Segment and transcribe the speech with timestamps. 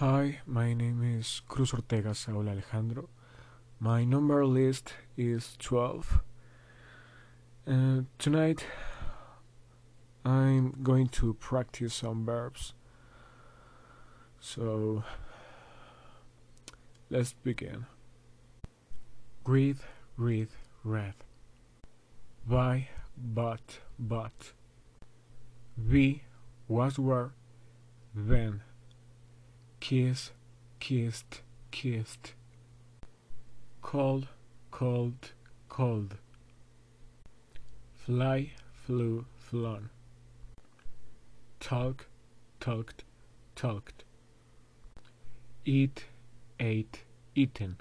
[0.00, 3.10] Hi, my name is Cruz Ortega Saul Alejandro.
[3.78, 6.22] My number list is 12.
[7.68, 8.64] Uh, tonight
[10.24, 12.72] I'm going to practice some verbs.
[14.40, 15.04] So
[17.10, 17.84] let's begin.
[19.44, 19.82] Breathe,
[20.16, 20.48] read,
[20.82, 21.16] read.
[22.48, 22.88] Buy,
[23.18, 24.54] but, but.
[25.76, 26.22] Be,
[26.68, 27.32] was, were,
[28.14, 28.62] then.
[29.90, 30.30] Kiss,
[30.78, 32.34] kissed, kissed.
[33.82, 34.28] Cold,
[34.70, 35.32] cold,
[35.68, 36.14] cold.
[37.94, 38.52] Fly,
[38.86, 39.90] flew, flown.
[41.58, 42.06] Talk,
[42.60, 43.02] talked,
[43.56, 44.04] talked.
[45.64, 46.04] Eat,
[46.60, 47.02] ate,
[47.34, 47.76] eaten.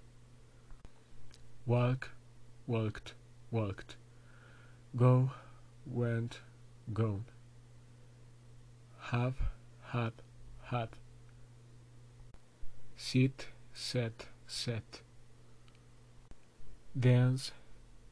[1.68, 2.10] Walk,
[2.66, 3.14] walked,
[3.52, 3.98] walked.
[4.96, 5.30] Go,
[5.86, 6.40] went,
[6.92, 7.26] gone.
[8.98, 9.36] Have,
[9.92, 10.14] had,
[10.64, 10.90] had.
[13.12, 15.02] Sit, sat, sat.
[16.96, 17.52] Dance,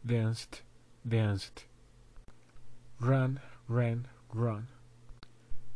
[0.04, 0.64] danced,
[1.08, 1.66] danced.
[3.00, 4.70] Run, ran, run.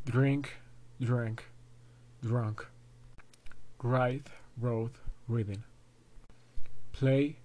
[0.06, 0.58] Drink,
[1.00, 1.44] drank,
[2.24, 2.66] drunk.
[3.84, 4.26] Write,
[4.60, 4.96] wrote,
[5.28, 5.66] reading.
[6.92, 7.36] Play,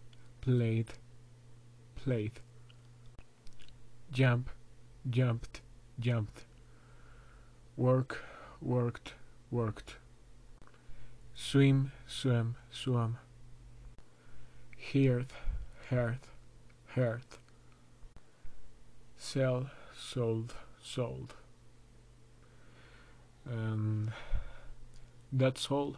[0.40, 0.94] played,
[1.94, 2.40] played.
[4.10, 4.48] Jump,
[5.10, 5.60] jumped,
[6.00, 6.46] jumped.
[7.76, 8.24] Work,
[8.62, 9.12] worked,
[9.50, 9.96] worked.
[11.38, 13.18] Swim, swim, swam.
[14.92, 15.26] Heard,
[15.90, 16.20] heard,
[16.94, 17.26] heard.
[19.18, 21.34] Sell, sold, sold.
[23.44, 24.12] And
[25.30, 25.96] that's all.